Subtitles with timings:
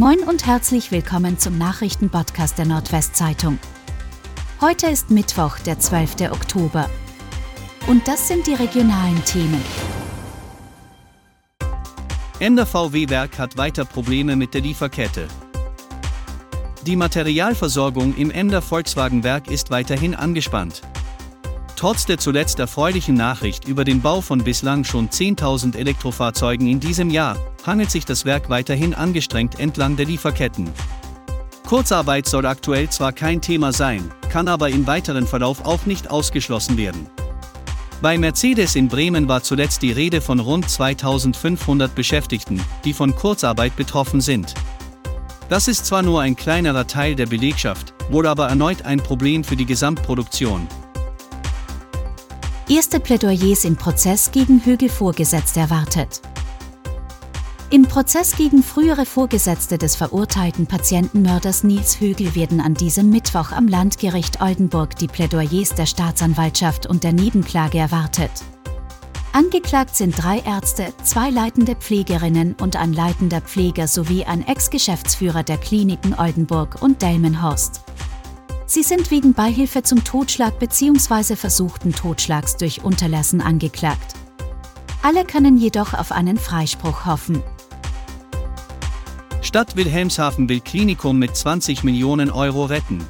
[0.00, 3.58] Moin und herzlich willkommen zum Nachrichtenpodcast der Nordwestzeitung.
[4.58, 6.32] Heute ist Mittwoch, der 12.
[6.32, 6.88] Oktober.
[7.86, 9.62] Und das sind die regionalen Themen.
[12.38, 15.28] Ender VW-Werk hat weiter Probleme mit der Lieferkette.
[16.86, 20.80] Die Materialversorgung im Ender Volkswagen-Werk ist weiterhin angespannt.
[21.80, 27.08] Trotz der zuletzt erfreulichen Nachricht über den Bau von bislang schon 10.000 Elektrofahrzeugen in diesem
[27.08, 30.68] Jahr, hangelt sich das Werk weiterhin angestrengt entlang der Lieferketten.
[31.66, 36.76] Kurzarbeit soll aktuell zwar kein Thema sein, kann aber im weiteren Verlauf auch nicht ausgeschlossen
[36.76, 37.08] werden.
[38.02, 43.74] Bei Mercedes in Bremen war zuletzt die Rede von rund 2500 Beschäftigten, die von Kurzarbeit
[43.76, 44.52] betroffen sind.
[45.48, 49.56] Das ist zwar nur ein kleinerer Teil der Belegschaft, wohl aber erneut ein Problem für
[49.56, 50.68] die Gesamtproduktion,
[52.70, 56.22] Erste Plädoyers im Prozess gegen Högel Vorgesetzte erwartet.
[57.70, 63.66] Im Prozess gegen frühere Vorgesetzte des verurteilten Patientenmörders Nils Högel werden an diesem Mittwoch am
[63.66, 68.30] Landgericht Oldenburg die Plädoyers der Staatsanwaltschaft und der Nebenklage erwartet.
[69.32, 75.58] Angeklagt sind drei Ärzte, zwei leitende Pflegerinnen und ein leitender Pfleger sowie ein Ex-Geschäftsführer der
[75.58, 77.80] Kliniken Oldenburg und Delmenhorst.
[78.72, 81.34] Sie sind wegen Beihilfe zum Totschlag bzw.
[81.34, 84.14] versuchten Totschlags durch Unterlassen angeklagt.
[85.02, 87.42] Alle können jedoch auf einen Freispruch hoffen.
[89.42, 93.04] Stadt Wilhelmshaven will Klinikum mit 20 Millionen Euro retten.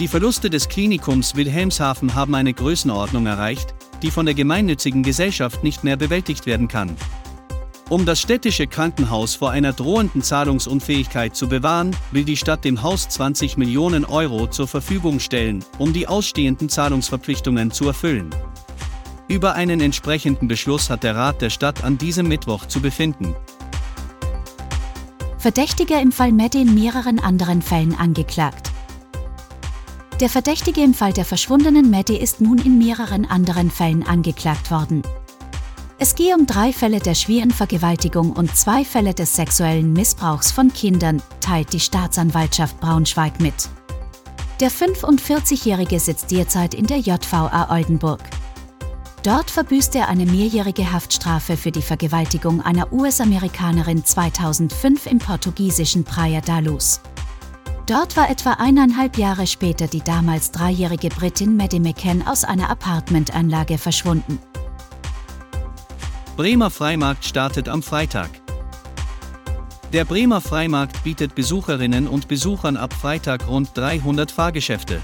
[0.00, 5.84] Die Verluste des Klinikums Wilhelmshaven haben eine Größenordnung erreicht, die von der gemeinnützigen Gesellschaft nicht
[5.84, 6.96] mehr bewältigt werden kann.
[7.90, 13.08] Um das städtische Krankenhaus vor einer drohenden Zahlungsunfähigkeit zu bewahren, will die Stadt dem Haus
[13.08, 18.30] 20 Millionen Euro zur Verfügung stellen, um die ausstehenden Zahlungsverpflichtungen zu erfüllen.
[19.26, 23.34] Über einen entsprechenden Beschluss hat der Rat der Stadt an diesem Mittwoch zu befinden.
[25.38, 28.70] Verdächtiger im Fall Medi in mehreren anderen Fällen angeklagt.
[30.20, 35.02] Der Verdächtige im Fall der verschwundenen Medi ist nun in mehreren anderen Fällen angeklagt worden.
[36.02, 40.72] Es gehe um drei Fälle der schweren Vergewaltigung und zwei Fälle des sexuellen Missbrauchs von
[40.72, 43.68] Kindern, teilt die Staatsanwaltschaft Braunschweig mit.
[44.60, 48.22] Der 45-Jährige sitzt derzeit in der JVA Oldenburg.
[49.24, 56.40] Dort verbüßt er eine mehrjährige Haftstrafe für die Vergewaltigung einer US-Amerikanerin 2005 im portugiesischen Praia
[56.40, 57.02] da Luz.
[57.84, 63.76] Dort war etwa eineinhalb Jahre später die damals dreijährige Britin Maddie McCann aus einer Apartmentanlage
[63.76, 64.38] verschwunden.
[66.36, 68.30] Bremer Freimarkt startet am Freitag.
[69.92, 75.02] Der Bremer Freimarkt bietet Besucherinnen und Besuchern ab Freitag rund 300 Fahrgeschäfte.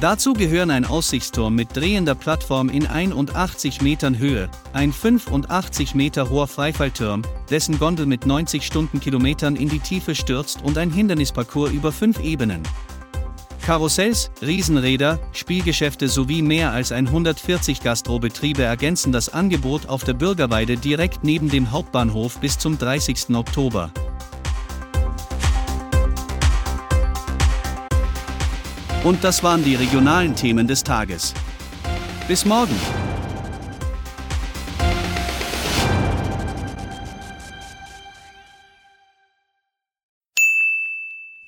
[0.00, 6.46] Dazu gehören ein Aussichtsturm mit drehender Plattform in 81 Metern Höhe, ein 85 Meter hoher
[6.46, 12.18] Freifallturm, dessen Gondel mit 90 Stundenkilometern in die Tiefe stürzt und ein Hindernisparcours über fünf
[12.20, 12.62] Ebenen.
[13.60, 21.24] Karussells, Riesenräder, Spielgeschäfte sowie mehr als 140 Gastrobetriebe ergänzen das Angebot auf der Bürgerweide direkt
[21.24, 23.34] neben dem Hauptbahnhof bis zum 30.
[23.34, 23.92] Oktober.
[29.04, 31.34] Und das waren die regionalen Themen des Tages.
[32.28, 32.76] Bis morgen!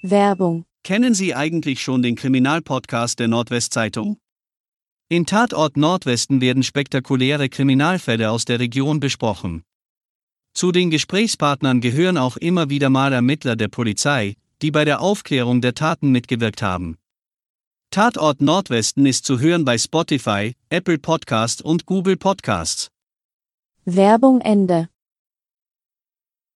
[0.02, 4.18] Werbung Kennen Sie eigentlich schon den Kriminalpodcast der Nordwestzeitung?
[5.08, 9.62] In Tatort Nordwesten werden spektakuläre Kriminalfälle aus der Region besprochen.
[10.54, 15.60] Zu den Gesprächspartnern gehören auch immer wieder mal Ermittler der Polizei, die bei der Aufklärung
[15.60, 16.98] der Taten mitgewirkt haben.
[17.90, 22.88] Tatort Nordwesten ist zu hören bei Spotify, Apple Podcasts und Google Podcasts.
[23.84, 24.88] Werbung Ende